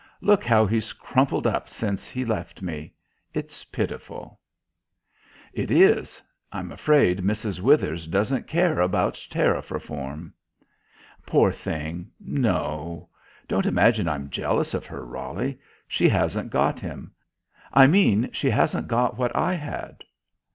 Look 0.19 0.43
how 0.43 0.65
he's 0.65 0.93
crumpled 0.93 1.45
up 1.45 1.69
since 1.69 2.09
he 2.09 2.25
left 2.25 2.63
me. 2.63 2.93
It's 3.35 3.63
pitiful." 3.65 4.39
"It 5.53 5.69
is. 5.69 6.19
I'm 6.51 6.71
afraid 6.71 7.19
Mrs. 7.19 7.59
Withers 7.59 8.07
doesn't 8.07 8.47
care 8.47 8.79
about 8.79 9.23
Tariff 9.29 9.69
Reform." 9.69 10.33
"Poor 11.27 11.51
thing. 11.51 12.09
No. 12.19 13.09
Don't 13.47 13.67
imagine 13.67 14.09
I'm 14.09 14.31
jealous 14.31 14.73
of 14.73 14.87
her, 14.87 15.05
Roly. 15.05 15.59
She 15.87 16.09
hasn't 16.09 16.49
got 16.49 16.79
him. 16.79 17.11
I 17.71 17.85
mean 17.85 18.31
she 18.31 18.49
hasn't 18.49 18.87
got 18.87 19.19
what 19.19 19.35
I 19.35 19.53
had." 19.53 20.03